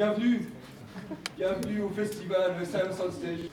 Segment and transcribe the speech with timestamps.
[0.00, 0.46] Bienvenue,
[1.36, 3.50] bienvenue au festival Science on Stage.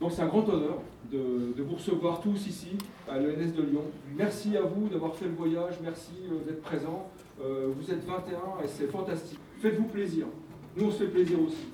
[0.00, 0.78] Donc c'est un grand honneur
[1.10, 2.78] de, vous recevoir tous ici
[3.10, 3.82] à l'ENS de Lyon.
[4.16, 7.10] Merci à vous d'avoir fait le voyage, merci euh, d'être présents.
[7.42, 9.40] Euh, vous êtes 21 et c'est fantastique.
[9.60, 10.26] Faites-vous plaisir.
[10.76, 11.66] Nous on se fait plaisir aussi.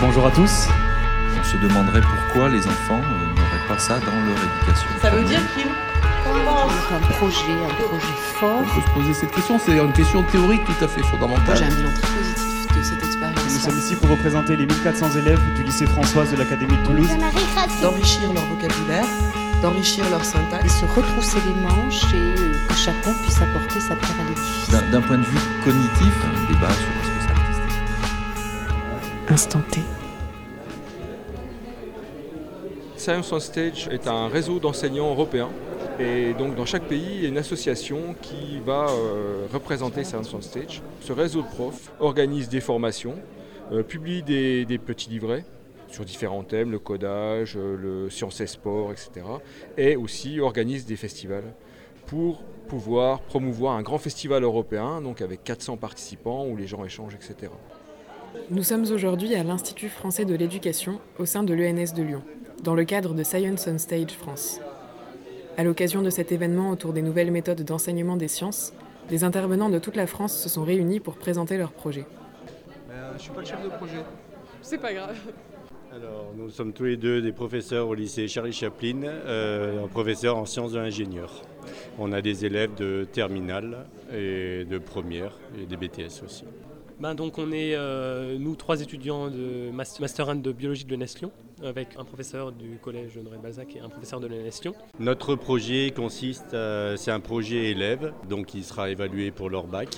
[0.00, 0.68] Bonjour à tous.
[1.52, 4.88] On se demanderait pourquoi les enfants euh, n'auraient pas ça dans leur éducation.
[5.02, 8.62] Ça veut dire qu'ils un projet, un projet fort.
[8.62, 11.44] On peut se poser cette question, c'est une question théorique tout à fait fondamentale.
[11.44, 13.44] Moi j'ai un bilan très positif de cette expérience.
[13.44, 17.08] Nous sommes ici pour représenter les 1400 élèves du lycée Françoise de l'Académie de Toulouse.
[17.82, 19.06] D'enrichir leur vocabulaire,
[19.60, 20.64] d'enrichir leur syntaxe.
[20.64, 24.90] Et se retrousser les manches et euh, que chacun puisse apporter sa pierre à l'édifice.
[24.90, 27.82] D'un point de vue cognitif, un débat sur ce que c'est artistique.
[29.28, 29.82] Instant T.
[33.02, 35.50] Science on Stage est un réseau d'enseignants européens.
[35.98, 40.32] Et donc dans chaque pays, il y a une association qui va euh, représenter Science
[40.32, 40.82] on Stage.
[41.00, 43.16] Ce réseau de profs organise des formations,
[43.72, 45.44] euh, publie des, des, petits livrets
[45.88, 49.26] sur différents thèmes, le codage, euh, le sciences et sport, etc.
[49.76, 51.54] Et aussi organise des festivals
[52.06, 57.16] pour pouvoir promouvoir un grand festival européen, donc avec 400 participants où les gens échangent,
[57.16, 57.50] etc.
[58.50, 62.22] Nous sommes aujourd'hui à l'Institut français de l'éducation au sein de l'ENS de Lyon,
[62.62, 64.60] dans le cadre de Science on Stage France.
[65.56, 68.72] À l'occasion de cet événement autour des nouvelles méthodes d'enseignement des sciences,
[69.08, 72.06] des intervenants de toute la France se sont réunis pour présenter leurs projets.
[72.90, 74.04] Euh, je ne suis pas le chef de projet.
[74.62, 75.18] C'est pas grave.
[75.92, 80.46] Alors, nous sommes tous les deux des professeurs au lycée Charlie Chaplin, euh, professeurs en
[80.46, 81.42] sciences de l'ingénieur.
[81.98, 86.44] On a des élèves de terminale et de première et des BTS aussi.
[87.02, 91.18] Ben donc on est, euh, nous, trois étudiants de Master 1 de biologie de l'ENS
[91.18, 91.32] Lyon,
[91.64, 94.72] avec un professeur du collège Honoré Balzac et un professeur de l'ENS Lyon.
[95.00, 99.88] Notre projet consiste, euh, c'est un projet élève, donc il sera évalué pour leur bac.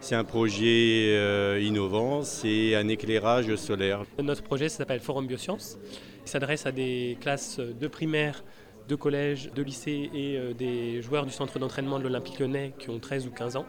[0.00, 4.02] C'est un projet euh, innovant, c'est un éclairage solaire.
[4.20, 5.78] Notre projet s'appelle Forum Biosciences.
[6.26, 8.42] Il s'adresse à des classes de primaire
[8.88, 12.98] de collège, de lycée et des joueurs du centre d'entraînement de l'Olympique lyonnais qui ont
[12.98, 13.66] 13 ou 15 ans.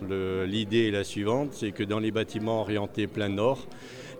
[0.00, 3.66] L'idée est la suivante, c'est que dans les bâtiments orientés plein nord,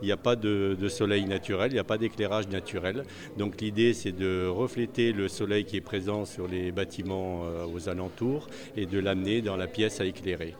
[0.02, 3.04] il n'y a pas de, de, soleil naturel, il n'y a pas d'éclairage naturel.
[3.38, 7.88] Donc l'idée c'est de refléter le soleil qui est présent sur les bâtiments euh, aux
[7.88, 10.54] alentours et de l'amener dans la pièce à éclairer.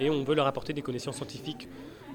[0.00, 1.68] Et on veut leur apporter des connaissances scientifiques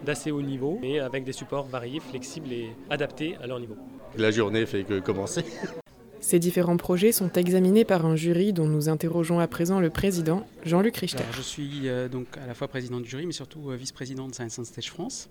[0.04, 3.78] d'assez haut niveau, mais avec des supports variés, flexibles et adaptés à leur niveau.
[4.18, 5.44] La journée fait que commencer.
[6.26, 10.44] Ces différents projets sont examinés par un jury dont nous interrogeons à présent le président,
[10.66, 11.24] Jean-Luc Richter.
[11.34, 14.34] Je suis euh, donc à la fois président du jury, mais surtout euh, vice-président de
[14.34, 15.30] Science on Stage France.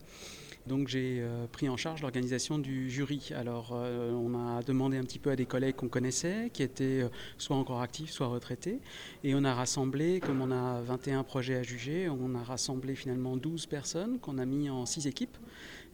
[0.69, 3.32] Donc j'ai euh, pris en charge l'organisation du jury.
[3.34, 7.03] Alors on a demandé un petit peu à des collègues qu'on connaissait, qui étaient
[7.38, 8.78] soit encore actifs, soit retraités.
[9.25, 13.37] Et on a rassemblé, comme on a 21 projets à juger, on a rassemblé finalement
[13.37, 15.37] 12 personnes qu'on a mis en 6 équipes.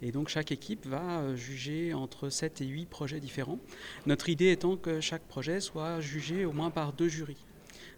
[0.02, 3.58] Et donc chaque équipe va juger entre 7 et 8 projets différents.
[4.06, 7.44] Notre idée étant que chaque projet soit jugé au moins par deux jurys,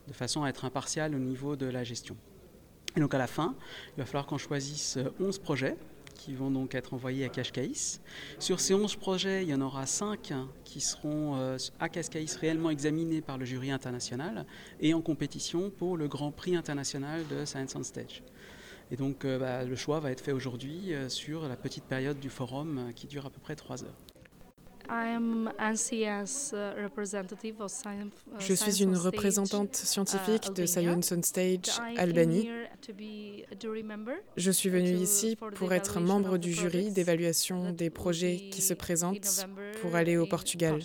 [0.09, 2.17] de façon à être impartial au niveau de la gestion.
[2.97, 3.55] Et donc à la fin,
[3.97, 5.77] il va falloir qu'on choisisse 11 projets
[6.15, 7.73] qui vont donc être envoyés à Cascais.
[8.39, 10.33] Sur ces 11 projets, il y en aura 5
[10.65, 14.47] qui seront euh, à Cascais réellement examinés par le jury international
[14.81, 18.23] et en compétition pour le Grand Prix international de Science on Stage.
[18.93, 22.21] Et donc euh, bah, le choix va être fait aujourd'hui euh, sur la petite période
[22.21, 23.97] du forum euh, qui dure à peu près 3 heures.
[28.39, 32.51] Je suis une représentante scientifique de Science on Stage Albanie.
[34.37, 39.47] Je suis venue ici pour être membre du jury d'évaluation des projets qui se présentent
[39.81, 40.81] pour aller au Portugal.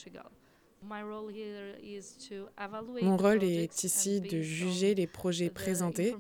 [3.01, 6.16] Mon rôle est ici de juger les projets présentés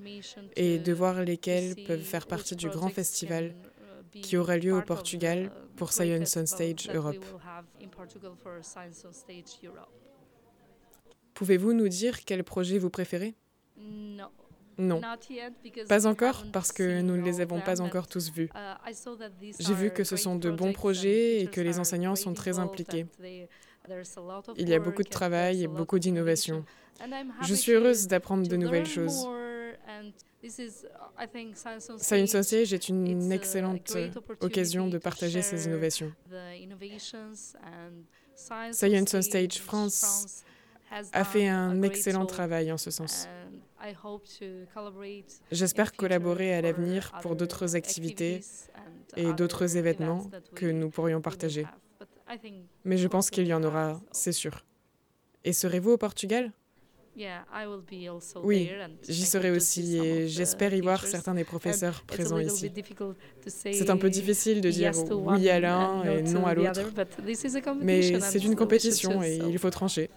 [0.55, 3.53] et de voir lesquels peuvent faire partie du grand festival
[4.11, 7.23] qui aura lieu au Portugal pour Science on Stage Europe.
[11.33, 13.35] Pouvez-vous nous dire quel projet vous préférez?
[14.79, 15.01] Non.
[15.87, 18.49] Pas encore parce que nous ne les avons pas encore tous vus.
[19.59, 23.05] J'ai vu que ce sont de bons projets et que les enseignants sont très impliqués.
[24.57, 26.65] Il y a beaucoup de travail et beaucoup d'innovation.
[27.41, 29.27] Je suis heureuse d'apprendre de nouvelles choses.
[31.97, 33.97] Science on Stage est une excellente
[34.39, 36.11] occasion de partager ces innovations.
[38.35, 40.43] Science on Stage France
[41.11, 43.27] a fait un excellent travail en ce sens.
[45.51, 48.41] J'espère collaborer à l'avenir pour d'autres activités
[49.15, 51.65] et d'autres événements que nous pourrions partager.
[52.85, 54.63] Mais je pense qu'il y en aura, c'est sûr.
[55.43, 56.51] Et serez-vous au Portugal?
[58.43, 58.69] Oui,
[59.09, 62.71] j'y serai aussi et j'espère y voir certains des professeurs présents ici.
[63.47, 66.81] C'est un peu difficile de dire oui à l'un et non à l'autre,
[67.81, 70.11] mais c'est une compétition et il faut trancher.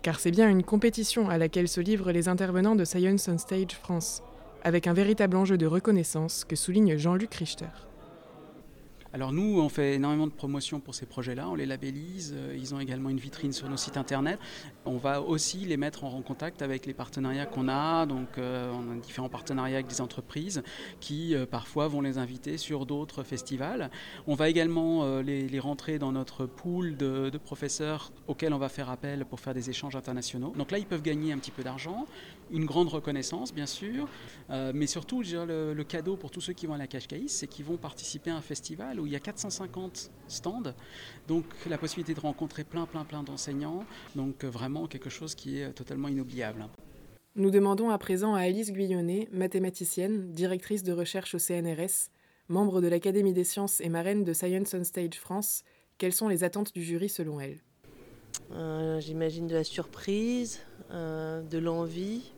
[0.00, 3.72] Car c'est bien une compétition à laquelle se livrent les intervenants de Science on Stage
[3.72, 4.22] France,
[4.62, 7.66] avec un véritable enjeu de reconnaissance que souligne Jean-Luc Richter.
[9.14, 12.74] Alors nous, on fait énormément de promotions pour ces projets-là, on les labellise, euh, ils
[12.74, 14.40] ont également une vitrine sur nos sites internet.
[14.86, 18.90] On va aussi les mettre en contact avec les partenariats qu'on a, donc euh, on
[18.90, 20.64] a différents partenariats avec des entreprises
[20.98, 23.88] qui euh, parfois vont les inviter sur d'autres festivals.
[24.26, 29.24] On va également les, rentrer dans notre pool de, professeurs auxquels on va faire appel
[29.26, 30.52] pour faire des échanges internationaux.
[30.58, 32.06] Donc là, ils peuvent gagner un petit peu d'argent,
[32.50, 34.08] une grande reconnaissance bien sûr,
[34.48, 37.64] mais surtout le, cadeau pour tous ceux qui vont à la Cache Caïs, c'est qu'ils
[37.64, 40.74] vont participer à un festival où il y a 450 stands,
[41.28, 43.84] donc la possibilité de rencontrer plein, plein, plein d'enseignants,
[44.16, 46.66] donc euh, vraiment quelque chose qui est totalement inoubliable.
[47.36, 52.08] Nous demandons à présent à Alice Guyonnet, mathématicienne, directrice de recherche au CNRS,
[52.48, 55.64] membre de l'Académie des sciences et marraine de Science on Stage France,
[55.98, 57.58] quelles sont les attentes du jury selon elle?
[58.52, 60.60] Euh, J'imagine de la surprise,
[60.90, 62.32] euh, de l'envie,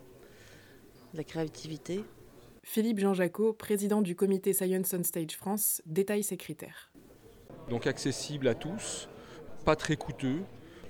[1.13, 2.05] de la créativité.
[2.69, 6.91] Philippe Jean Jacot, président du comité Science on Stage France, détaille ses critères.
[7.71, 9.09] Donc accessible à tous,
[9.65, 10.41] pas très coûteux,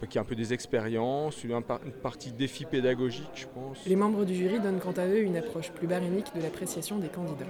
[0.09, 1.63] qui a un peu des expériences, une,
[2.03, 3.85] partie défi pédagogique, je pense.
[3.87, 7.09] Les membres du jury donnent quant à eux une approche plus barémique de l'appréciation des
[7.09, 7.47] candidats.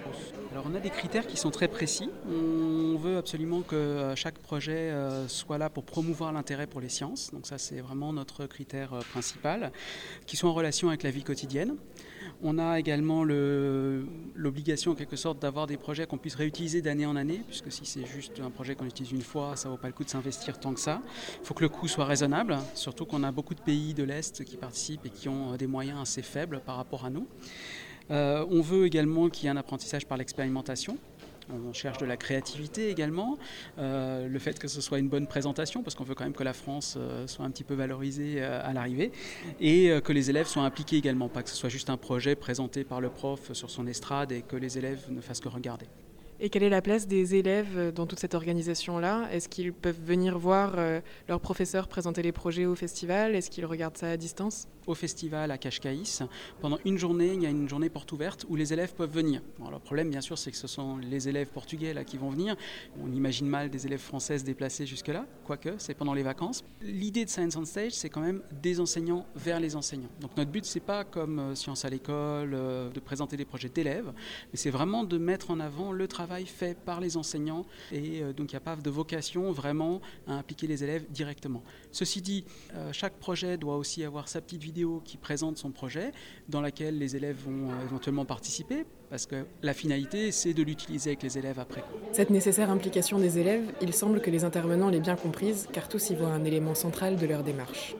[0.51, 2.11] Alors on a des critères qui sont très précis.
[2.29, 6.89] On veut absolument que euh, chaque projet euh, soit là pour promouvoir l'intérêt pour les
[6.89, 7.31] sciences.
[7.33, 9.71] Donc ça c'est vraiment notre critère euh, principal,
[10.27, 11.77] qui soit en relation avec la vie quotidienne.
[12.43, 17.17] On a également l'obligation en quelque sorte d'avoir des projets qu'on puisse réutiliser d'année en
[17.17, 19.87] année, puisque si c'est juste un projet qu'on utilise une fois, ça ne vaut pas
[19.89, 21.01] le coup de s'investir tant que ça.
[21.41, 24.45] Il faut que le coût soit raisonnable, surtout qu'on a beaucoup de pays de l'Est
[24.45, 27.27] qui participent et qui ont des moyens assez faibles par rapport à nous.
[28.11, 30.99] Euh, on veut également qu'il y ait un apprentissage par l'expérimentation.
[31.49, 33.39] On cherche de la créativité également,
[33.79, 36.43] euh, le fait que ce soit une bonne présentation, parce qu'on veut quand même que
[36.43, 39.13] la France euh, soit un petit peu valorisée euh, à l'arrivée,
[39.61, 42.85] et que les élèves soient impliqués également, pas que ce soit juste un projet présenté
[42.85, 45.87] par le prof sur son estrade et que les élèves ne fassent que regarder.
[46.39, 49.27] Et quelle est la place des élèves dans toute cette organisation-là?
[49.33, 53.35] Est-ce qu'ils peuvent venir voir euh, leurs professeurs présenter les projets au festival?
[53.35, 54.69] Est-ce qu'ils regardent ça à distance?
[54.87, 55.97] Au festival à Cascais,
[56.61, 59.41] pendant une journée, il y a une journée porte ouverte où les élèves peuvent venir.
[59.59, 62.55] le problème, bien sûr, c'est que ce sont les élèves portugais là, qui vont venir.
[63.03, 66.63] On imagine mal des élèves françaises déplacés jusque-là, quoique c'est pendant les vacances.
[66.83, 70.11] L'idée de Science on Stage, c'est quand même des enseignants vers les enseignants.
[70.21, 73.71] Donc notre but, c'est pas comme euh, Science à l'école, euh, de présenter des projets
[73.71, 74.13] d'élèves,
[74.53, 78.33] mais c'est vraiment de mettre en avant le travail fait par les enseignants et euh,
[78.33, 81.63] donc il n'y a pas de vocation vraiment à impliquer les élèves directement.
[81.93, 82.45] Ceci dit,
[82.75, 86.13] euh, chaque projet doit aussi avoir sa petite vidéo qui présente son projet
[86.49, 91.11] dans laquelle les élèves vont euh, éventuellement participer parce que la finalité c'est de l'utiliser
[91.11, 91.85] avec les élèves après.
[92.13, 96.11] Cette nécessaire implication des élèves, il semble que les intervenants l'aient bien comprise car tous
[96.11, 97.97] y voient un élément central de leur démarche.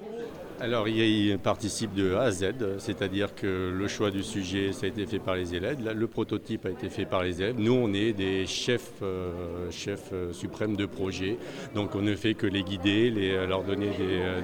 [0.59, 4.89] Alors, il participe de A à Z, c'est-à-dire que le choix du sujet, ça a
[4.89, 7.57] été fait par les élèves, le prototype a été fait par les élèves.
[7.59, 11.37] Nous, on est des chefs, euh, chefs euh, suprêmes de projet,
[11.75, 13.91] donc on ne fait que les guider, euh, leur donner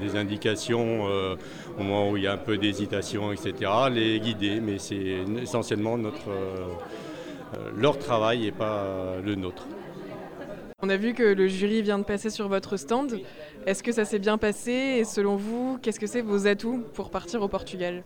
[0.00, 4.78] des, indications au moment où il y a un peu d'hésitation, etc., les guider, mais
[4.78, 6.28] c'est essentiellement notre,
[7.78, 9.66] leur travail et pas le nôtre.
[10.84, 13.20] On a vu que le jury vient de passer sur votre stand.
[13.66, 17.10] Est-ce que ça s'est bien passé Et selon vous, qu'est-ce que c'est vos atouts pour
[17.10, 18.02] partir au Portugal?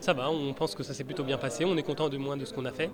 [0.00, 1.64] Ça va, on pense que ça s'est plutôt bien passé.
[1.64, 2.90] On est content de moins de ce qu'on a fait.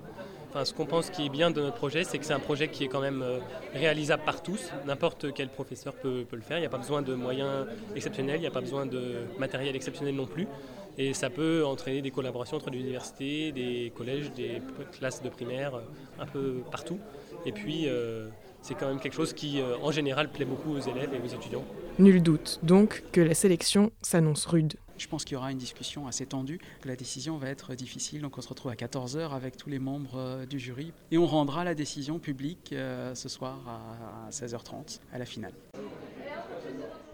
[0.51, 2.69] Enfin, ce qu'on pense qui est bien de notre projet, c'est que c'est un projet
[2.69, 3.39] qui est quand même euh,
[3.73, 4.71] réalisable par tous.
[4.87, 6.59] N'importe quel professeur peut, le faire.
[6.59, 9.75] Il n'y a pas besoin de moyens exceptionnels, il n'y a pas besoin de matériel
[9.75, 10.47] exceptionnel non plus.
[10.99, 14.61] Et ça peut entraîner des collaborations entre les universités, des collèges, des
[14.93, 15.81] classes de primaire, euh,
[16.21, 16.99] un peu partout.
[17.47, 18.29] Et puis, euh,
[18.65, 21.35] c'est quand même quelque chose qui, euh, en général, plaît beaucoup aux élèves et aux
[21.35, 21.65] étudiants.
[21.99, 24.73] Nul doute donc que la sélection s'annonce rude.
[24.97, 28.23] Je pense qu'il y aura une discussion assez tendue, que la décision va être difficile.
[28.23, 31.27] Donc on se retrouve à 14h avec tous les membres euh, du jury et on
[31.27, 35.53] rendra la décision publique euh, ce soir à 16h30 à la finale.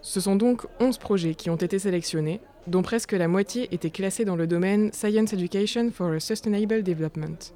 [0.01, 4.23] Ce sont donc 11 projets qui ont été sélectionnés, dont presque la moitié étaient classés
[4.23, 7.53] dans le domaine Science Education for a Sustainable Development.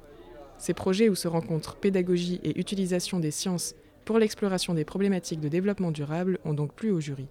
[0.58, 3.74] Ces projets où se rencontrent pédagogie et utilisation des sciences
[4.06, 7.26] pour l'exploration des problématiques de développement durable ont donc plu au jury.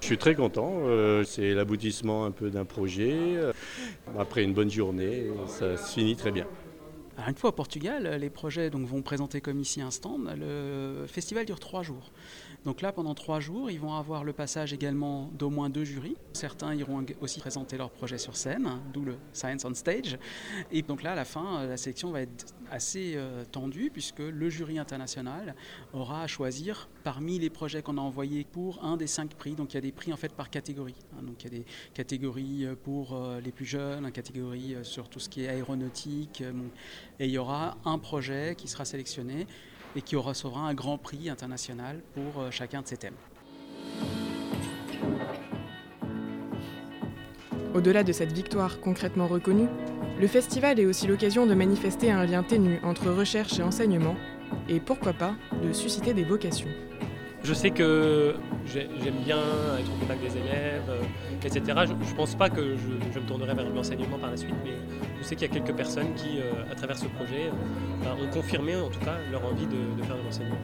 [0.00, 3.14] Je suis très content, euh, c'est l'aboutissement un peu d'un projet.
[3.14, 3.52] Euh,
[4.18, 6.46] après une bonne journée, ça se finit très bien
[7.28, 10.32] une fois au Portugal, les projets donc, vont présenter comme ici un stand.
[10.38, 12.10] Le festival dure trois jours.
[12.64, 16.16] Donc là, pendant trois jours, ils vont avoir le passage également d'au moins deux jurys.
[16.32, 20.18] Certains iront aussi présenter leur projet sur scène, d'où le Science on Stage.
[20.70, 24.48] Et donc là, à la fin, la sélection va être assez euh, tendue, puisque le
[24.50, 25.54] jury international
[25.92, 29.54] aura à choisir parmi les projets qu'on a envoyés pour un des cinq prix.
[29.54, 30.96] Donc il y a des prix en fait par catégorie.
[31.14, 31.22] Hein.
[31.22, 35.08] donc il y a des catégories euh, pour euh, les plus jeunes, une catégorie sur
[35.08, 36.42] tout ce qui est aéronautique.
[37.18, 39.46] et il y aura un projet qui sera sélectionné
[39.96, 43.14] et qui recevra un grand prix international pour euh, chacun de ces thèmes.
[47.74, 49.68] Au-delà de cette victoire concrètement reconnue,
[50.20, 54.16] le festival est aussi l'occasion de manifester un lien ténu entre recherche et enseignement,
[54.68, 56.68] et pourquoi pas de susciter des vocations.
[57.42, 58.34] Je sais que
[58.66, 59.38] j'aime bien
[59.78, 61.02] être au contact des élèves, euh,
[61.42, 61.62] etc.
[61.86, 64.72] Je ne pense pas que je, me tournerai vers l'enseignement par la suite, mais
[65.18, 68.12] je sais qu'il y a quelques personnes qui, euh, à travers ce projet, euh, ben,
[68.22, 70.58] ont confirmé en tout cas leur envie de, faire de l'enseignement.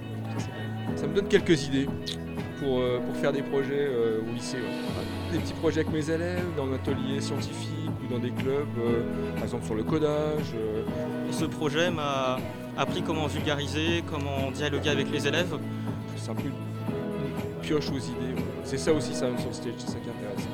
[0.97, 1.89] Ça, me donne quelques idées
[2.59, 4.59] pour, pour faire des projets au lycée.
[5.33, 8.67] Des petits projets avec mes élèves, dans un atelier scientifique ou dans des clubs,
[9.35, 10.55] par exemple sur le codage.
[11.31, 12.39] Ce projet m'a
[12.77, 15.59] appris comment vulgariser, comment dialoguer avec les élèves
[16.17, 18.43] c'est un peu une pioche aux idées.
[18.65, 20.49] C'est ça aussi, ça, stage, c'est ça qui intéresse.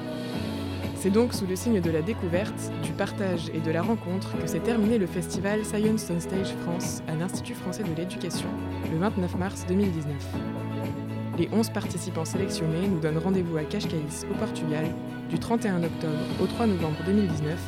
[0.97, 4.47] C'est donc sous le signe de la découverte, du partage et de la rencontre que
[4.47, 8.49] s'est terminé le festival Science on Stage France à l'Institut français de l'éducation
[8.92, 10.14] le 29 mars 2019.
[11.38, 13.97] Les 11 participants sélectionnés nous donnent rendez-vous à Cascais,
[14.31, 14.85] au Portugal,
[15.28, 17.59] du 31 octobre au 3 novembre 2019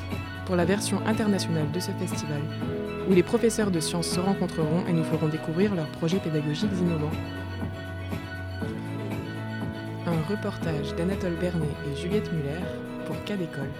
[0.47, 2.43] pour la version internationale de ce festival,
[3.09, 7.11] où les professeurs de sciences se rencontreront et nous feront découvrir leurs projets pédagogiques innovants
[10.29, 12.61] reportage d'Anatole Bernet et Juliette Muller
[13.07, 13.71] pour Cas d'école.